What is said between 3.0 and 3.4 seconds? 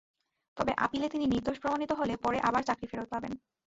পাবেন।